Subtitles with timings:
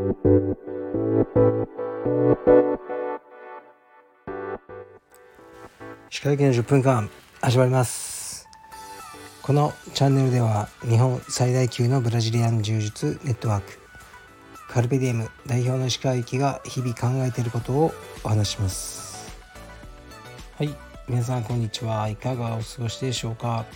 [0.00, 0.06] 歯
[6.22, 7.10] 科医の10分間
[7.42, 8.48] 始まります。
[9.42, 13.78] このチャンネルでは日本最大級のブラジリアン柔術ネットワーク
[14.70, 17.92] カルペディエム代表の石川行きが日々考えていることを
[18.24, 19.38] お話します。
[20.56, 20.74] はい
[21.08, 22.08] 皆さんこんにちは。
[22.08, 23.66] いかがお過ごしでしょうか。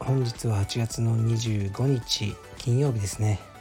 [0.00, 3.51] 本日は8月の25日金曜日ですね。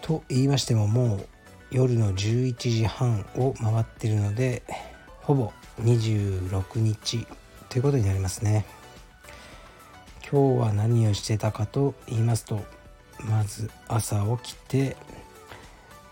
[0.00, 1.26] と言いましてももう
[1.70, 4.62] 夜の11時半を回ってるので
[5.20, 7.26] ほぼ26日
[7.68, 8.66] ということになりますね。
[10.30, 12.60] 今日は何をしてたかと言いますと
[13.24, 14.96] まず朝起きて、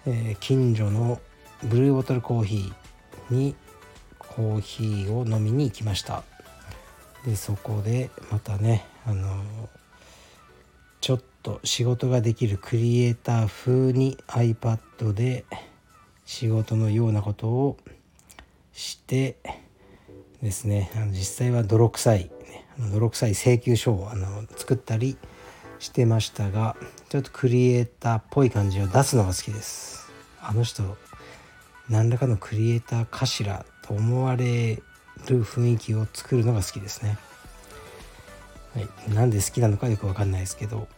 [0.07, 1.21] えー、近所の
[1.63, 3.55] ブルーボトルコーヒーに
[4.19, 6.25] コーヒーを飲みに行きました。
[7.25, 9.45] でそこでまたねあの
[11.01, 15.47] ちょっと仕事ができるクリエイター風に iPad で
[16.27, 17.79] 仕事のようなことを
[18.75, 19.39] して
[20.43, 20.91] ですね。
[20.95, 22.31] あの実際は泥臭い、
[22.93, 25.17] 泥臭い請求書をあの作ったり
[25.79, 26.77] してましたが
[27.09, 30.11] ちょっとクリエイターっぽい感じを出すのが好きです。
[30.43, 30.83] あの人
[31.89, 34.77] 何らかのクリエイターかしらと思われ
[35.27, 37.19] る雰囲気を作るのが好きですね、
[38.75, 40.89] はい、なんで好きなのかよく分かんないですけど。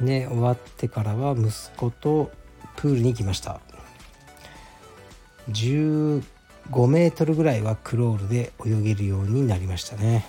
[0.00, 2.30] で終わってからは息子と
[2.76, 3.60] プールに行きました。
[5.50, 6.22] 15
[6.88, 10.26] メートルぐらいはクロールで泳げるようになりましたね。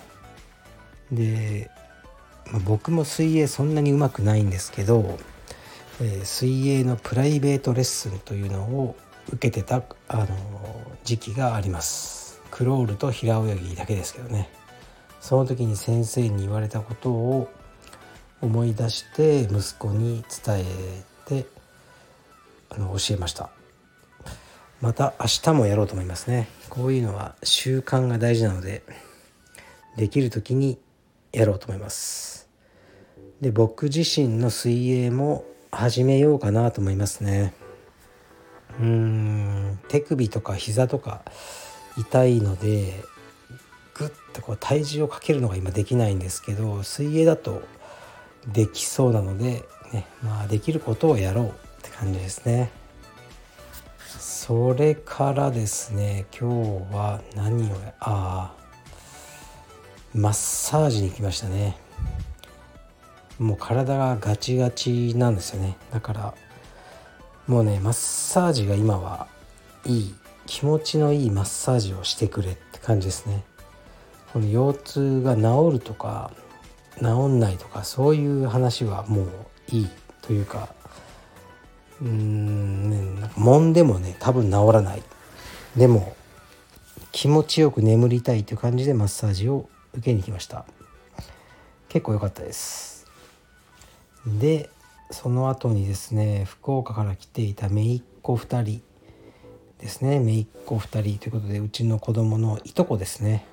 [1.11, 1.69] で、
[2.51, 5.17] まあ、僕も水泳そんなにうまくないんですけど、
[6.01, 8.95] えー、水泳のプライベートレッスンというのを
[9.31, 10.27] 受けてた、あの
[11.03, 12.41] 時期があります。
[12.49, 14.49] クロールと平泳ぎだけですけどね。
[15.19, 17.49] その時に先生に言われたことを
[18.41, 21.45] 思い出して息子に伝えて
[22.69, 23.49] あの教えました。
[24.81, 26.47] また明日もやろうと思いますね。
[26.69, 28.81] こういうのは習慣が大事なので
[29.95, 30.79] できる時に
[31.31, 32.49] やろうと思います。
[33.41, 37.53] で僕自身の水泳も始めようかなと思いますね。
[38.79, 41.21] うーん手首とか膝とか
[41.97, 43.03] 痛いので
[43.93, 47.61] グッとこう体重をかけるのが今できないんですけど水泳だと
[48.47, 49.63] できそうなので、
[49.93, 52.71] ねまあ、できることをやろうって感じですね。
[54.19, 56.49] それからですね今
[56.89, 58.53] 日は何をああ
[60.13, 61.77] マッサージに行きましたね。
[63.39, 65.77] もう体がガチガチなんですよね。
[65.91, 66.33] だから
[67.47, 69.27] もうねマッサージが今は
[69.85, 70.15] いい
[70.47, 73.43] 気持ちのいいマッサージをしてくれって感じですね。
[74.33, 76.31] この腰痛が治るとか
[76.99, 79.27] 治んないとかそういう話はもう
[79.69, 79.89] いい
[80.21, 80.69] というか
[82.01, 85.03] うーん、ね、揉んでもね多分治らない。
[85.75, 86.15] でも
[87.11, 90.65] 気持ちよく眠りたいという感じでマッサージを受けに来ました。
[91.89, 93.07] 結構良かったです。
[94.25, 94.69] で
[95.11, 98.81] その後にですね福岡から来ていた姪っ子2人
[99.79, 100.19] ですね。
[100.19, 103.45] 姪っ子2人ということでうちの子供のいとこですね。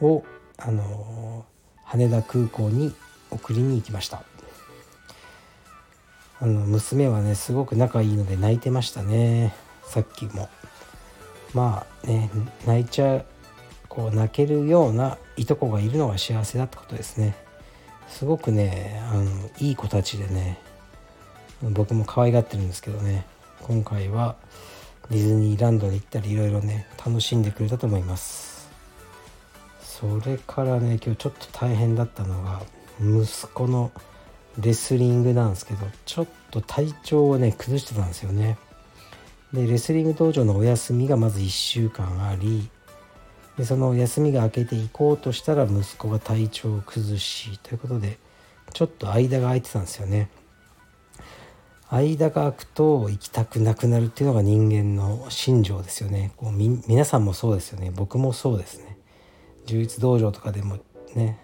[0.00, 0.24] を
[0.58, 1.44] あの
[1.86, 2.94] 羽田空港に
[3.30, 4.22] 送りに行きました。
[6.38, 9.54] あの娘はねすごく仲いいので泣いてましたね。
[9.84, 10.48] さっきも。
[11.54, 12.30] まあね
[12.66, 13.24] 泣いちゃう
[13.88, 17.36] こう泣けるようないとこがいるのが幸せだってことですね。
[18.08, 20.60] すごくねあのいい子たちでね
[21.62, 23.26] 僕も可愛がってるんですけどね。
[23.62, 24.36] 今回は
[25.08, 28.55] ディズニーランドに行ったりいろいろね楽しんでくれたと思います。
[29.98, 32.60] それからね今日ちょっと大変だったのが
[33.00, 33.90] 息子の
[34.60, 38.58] レスリングなんですけどちょっと体調をね崩してたんですよね。
[39.54, 42.68] でレスリング道場のお休みがまず1週間あり
[43.56, 48.18] でその休みが明けていこうとしたら息子が体調を崩しということで
[48.74, 50.28] ちょっと間が空いてたんですよね。
[51.88, 56.32] 間が空くと行きたくなくなるっていうのが人間の心情ですよね。
[56.36, 57.90] こう皆さんもそうですよね。
[57.94, 58.85] 僕もそうですね。
[59.66, 60.78] 充実道場とかでも
[61.14, 61.38] ね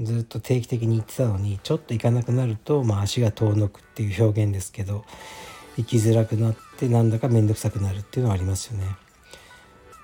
[0.00, 5.04] ずっと定期的に行ってたのにちょっと行かなくなると、まあ、足が遠のくっていう表現ですけど
[5.76, 8.84] 行きづらくなってなんだか面倒くさくなるっていうのはありますよね。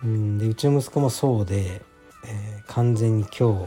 [0.02, 1.82] うんでうちの息子もそうで、
[2.26, 3.66] えー、完全に今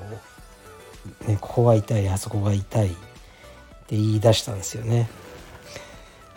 [1.23, 5.09] 日、ね、ここが痛いあそこが痛いって言い出したんですよね。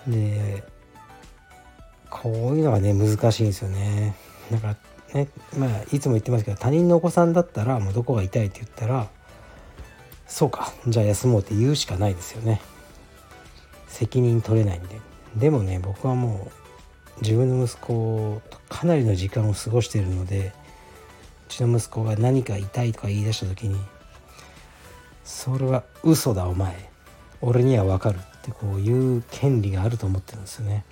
[0.07, 0.65] で
[2.11, 4.15] こういうのがね難しいんですよね。
[4.51, 4.77] だから
[5.15, 5.29] ね
[5.59, 9.09] まあいつも言ってますけど他人のお子さんだったらもうどこが痛いって言ったら
[10.27, 12.61] そうかじゃあ休もうって言うしかないですよね。
[13.89, 15.01] 責任取れないんで。
[15.37, 16.51] でもね僕はも
[17.19, 20.53] う自分の息子とかなりの時間を過ごしているので
[21.49, 23.79] うちの息子が何か痛いとか言い出した時に
[25.25, 26.89] それは嘘だお前。
[27.41, 30.85] 俺には分かるってこういう権利があると思ってるんですよね、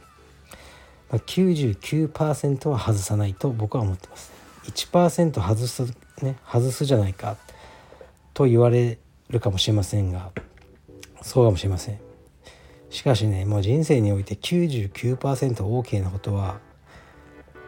[1.11, 4.33] 99%は外さないと僕は思ってます。
[4.65, 5.85] 1%外す
[6.23, 7.37] ね外すじゃないか
[8.35, 8.99] と言われ
[9.31, 10.33] るかもしれませんが
[11.23, 12.01] そうかもしれません。
[12.91, 16.59] しかしねもう人生において 99%OK なことは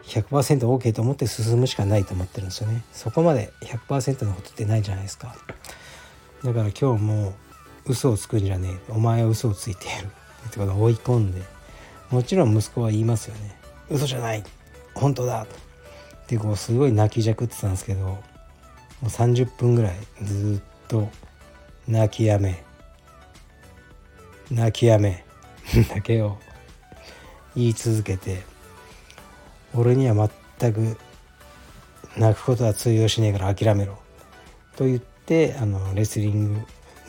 [0.03, 2.83] 100%OK と思って進むしかないと思ってるんですよね。
[2.91, 5.35] そこまで100%のことってないじゃないですか。
[6.43, 7.33] だから今日も
[7.85, 8.91] 嘘をつくんじゃねえ。
[8.91, 10.07] お前は嘘をついてやる。
[10.47, 11.41] ってことを追い込んで
[12.11, 13.55] もちろん息子は言いますよね。
[13.89, 14.43] 嘘じゃない。
[14.95, 15.43] 本当だ。
[15.43, 15.47] っ
[16.27, 18.21] てこうすごい泣きじゃくってたんですけども
[19.03, 21.09] う30分ぐらいずっと
[21.87, 22.63] 泣きやめ。
[24.51, 25.23] 泣きやめ。
[25.93, 26.37] だけを
[27.55, 28.41] 言い続けて
[29.73, 30.29] 俺には
[30.59, 30.97] 全く
[32.17, 33.99] 泣くことは通用しねえから諦めろ。
[34.75, 36.61] と言ってあのレスリング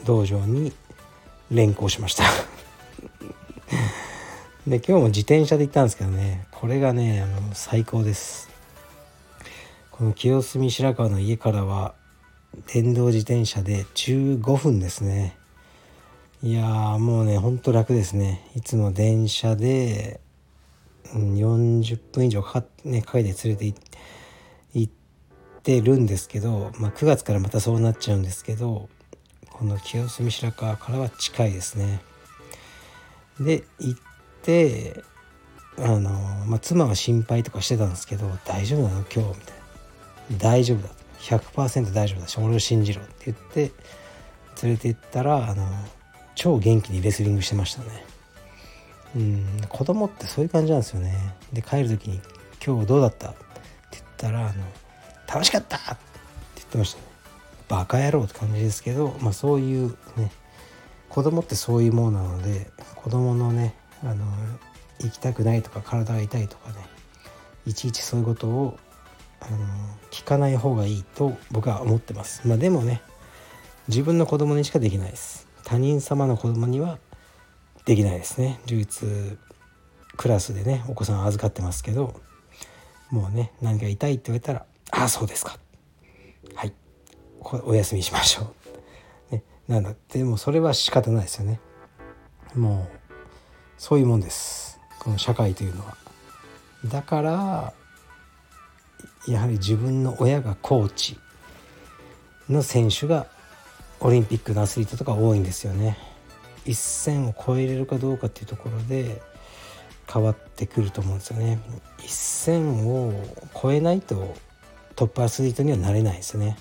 [0.05, 0.73] 道場に
[1.51, 2.25] 連行しました。
[4.71, 8.49] で今日も自転車で行ったんですけどねこれがねあの最高です。
[9.91, 11.97] この清澄白河の家からは
[12.73, 15.37] 電動自転車で15分ですね。
[16.41, 18.49] いやーもうねほんと楽ですね。
[18.55, 20.21] いつも電車で、
[21.17, 23.75] うん、40分以上かか,、ね、かけて連れて
[24.75, 24.93] 行っ
[25.65, 28.89] てるんですけど、まあ、9月からまたそうなっちゃうんですけど
[29.51, 32.01] この清澄白河からは近いですね。
[33.41, 34.01] で行っ
[34.43, 35.03] て
[35.79, 36.11] あの、
[36.47, 39.55] まあ、妻は心配とかしてたんですけど「大丈夫なの今日」みたい
[40.33, 43.73] な「大丈夫だ」100%大丈夫だし俺を信じろって言って
[44.63, 45.67] 連れて行ったらあの
[46.35, 48.05] 超元気にレスリングしてましたね
[49.17, 52.21] うん子供ってそういう感じなんですよねで帰る時に
[52.65, 53.39] 「今日どうだった?」って
[53.93, 54.65] 言ったらあの
[55.29, 55.97] 「楽しかった!」って
[56.57, 57.05] 言ってましたね
[57.69, 60.33] バカ野郎って感じですけど、まあ、そういうね
[61.09, 64.25] 子供ってそういうものなので子供のねあの
[65.01, 66.77] 行きたくないとか体が痛いとかね
[67.67, 68.79] いちいちそういうことを
[69.41, 69.59] あの
[70.11, 72.47] 聞かない方がいいと僕は思ってます。
[72.47, 73.03] まあ、でもね
[73.89, 75.49] 自分の子供にしかできないです。
[75.65, 76.99] 他人様の子供には
[77.85, 78.61] できないですね。
[78.67, 79.39] 流通
[80.17, 82.21] クラスでねお子さん預かってますけど
[83.11, 85.59] もうね何か痛いって言われたら「ああそうですか」
[86.55, 86.75] はい
[87.41, 88.53] お休みしましょ
[89.33, 89.35] う。
[89.35, 91.61] ね、なんだでもそれは仕方ないですよね。
[92.55, 93.00] もう
[93.81, 95.97] そういうもんですこの社会というのは。
[96.85, 97.73] だから
[99.27, 101.19] やはり自分の親がコーチ
[102.51, 103.27] の選手が
[104.01, 105.97] オリンピックのアスリートとか多いんですよね。
[106.67, 109.23] 一線を越えれるかどうかっていうところで
[110.13, 111.59] 変わってくると思うんですよね。
[112.01, 113.15] 一線を
[113.57, 114.37] 越えないと
[114.95, 116.59] トップアスリートにはなれないですよね。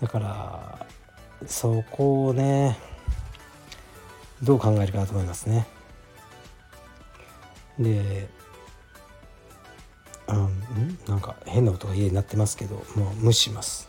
[0.00, 0.86] だから
[1.48, 2.78] そこをね
[4.40, 5.66] どう考えるかなと思いますね。
[7.80, 8.28] で
[10.26, 10.98] あん？
[11.08, 13.88] なんか変な音が家になってますけどもう無視します。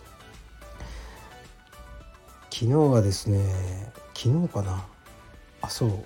[2.49, 4.85] 昨日はですね昨日かな？
[5.61, 6.05] あそう。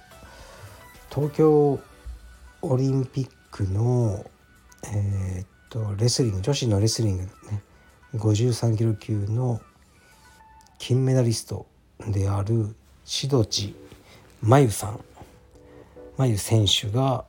[1.14, 1.80] 東京
[2.62, 4.26] オリンピックの
[4.94, 7.30] えー、っとレスリング女子のレスリングね
[8.16, 9.62] 53キロ級の
[10.78, 11.68] 金メダリスト
[12.08, 12.76] である
[13.06, 13.76] 志土地
[14.42, 15.00] 真由さん。
[16.18, 17.26] 真由選手が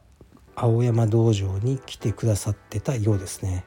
[0.57, 3.65] 青山道場に来てくださってたようですね。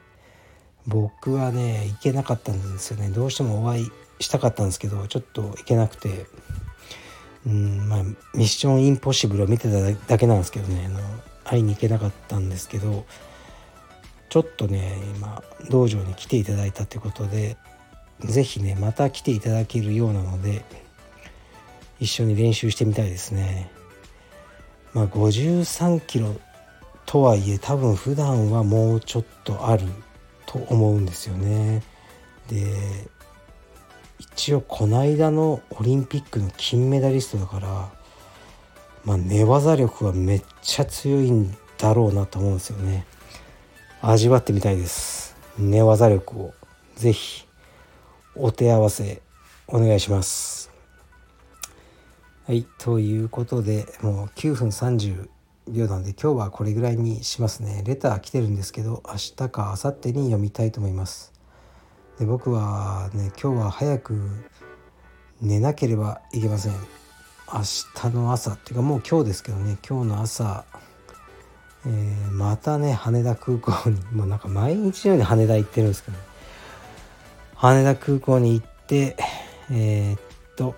[0.86, 3.08] 僕はね行けなかったんですよね。
[3.08, 6.26] どうしてもお会いしたかったんですけどちょっと行けなくて。
[7.46, 10.84] うんまあミッションインポッシブルを見てただけなんですけどね。
[10.86, 11.00] あの
[11.42, 13.04] 会いに行けなかったんですけど
[14.28, 17.56] ちょっとね今道場に来ていただいたってことで
[18.20, 20.64] 是非ねまた来ていただけるようなので
[21.98, 23.70] 一緒に練習してみたいですね。
[24.92, 26.34] まあ、53キロ
[27.10, 29.82] とはいえ多分普段はもうちょっとある
[30.46, 31.82] と思うんですよね。
[32.48, 33.08] で
[34.20, 37.92] 一応この間のオリンピックの金メダリストだから
[39.04, 43.04] まあ寝技力はめっちゃ強いんだろうなと思うんですよね。
[44.02, 45.34] 味わってみたいです。
[45.58, 46.54] 寝技力を
[46.94, 47.44] 是非
[48.36, 49.20] お手合わせ
[49.66, 50.70] お願いします。
[52.46, 55.28] はい、ということでもう9分30
[55.68, 57.82] 秒なんで今日はこれぐらいにしますね。
[57.86, 61.32] レター来てるんですけど明日か明後日に読みたいと思います。
[62.18, 64.20] で僕はね今日は早く
[65.40, 66.72] 寝なければいけません。
[66.72, 70.64] 明日の朝っていうかもう今日ですけどね今日の朝、
[71.84, 76.22] えー、またね羽田空港にもうなんか毎日のように羽田行ってるんですけど、ね、
[77.56, 79.16] 羽田空港に行って
[79.70, 80.20] えー、っ
[80.56, 80.76] と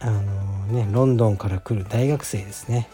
[0.00, 0.20] あの
[0.66, 2.88] ねロンドンから来る大学生ですね。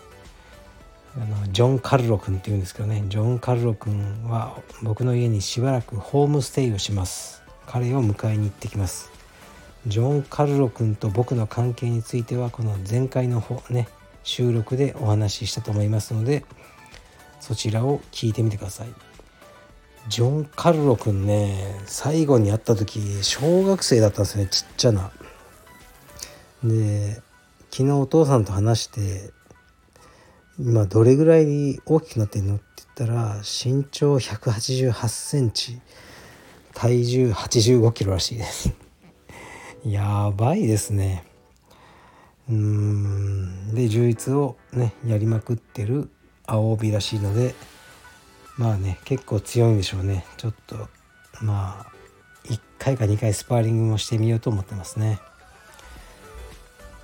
[1.16, 3.04] あのジョン・カルロ君っていうんですけどね。
[3.08, 7.42] ジョン・カルロ君は僕の家にしばらくホームステイをします。
[7.66, 9.10] 彼を迎えに行ってきます。
[9.86, 13.88] ジョン・カルロ君と僕の関係についてはこの前回の方ね
[14.22, 16.44] 収録でお話ししたと思いますので
[17.40, 18.88] そちらを聞いてみてください。
[20.08, 24.46] ジョン・カルロ君ね最後に会った時小学生だったんですね。
[24.46, 25.10] ちっちゃな。
[26.62, 27.20] で
[27.70, 29.32] 昨日お父さんと話して
[30.62, 32.64] 今どれぐらい大きくなってんのって
[32.98, 35.80] 言ったら身長188センチ
[36.74, 38.70] 体重85キロらしいです。
[39.86, 41.24] やばいですね。
[42.50, 43.74] うん。
[43.74, 46.10] で充実をねやりまくってる
[46.44, 47.54] 青帯らしいので
[48.58, 50.26] まあね結構強いんでしょうね。
[50.36, 50.90] ちょっと
[51.40, 51.92] まあ
[52.44, 55.20] 1回か2回スパーリングもしてみようと思ってますね。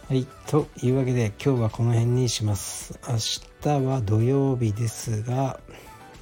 [0.09, 2.97] はいというわけで今日はこの辺にします。
[3.09, 3.17] 明
[3.81, 5.59] 日は土曜日ですが、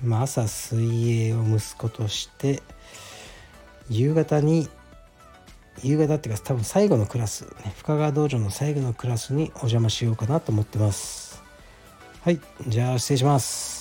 [0.03, 2.63] まあ、朝水泳を息子として
[3.91, 4.71] 夕方に
[5.83, 11.43] 夕方っていうか多分最後のクラス、ね、深川道場の最後のクラスにお邪魔しようかなと思ってます。
[12.23, 13.74] はいじゃあ失礼します。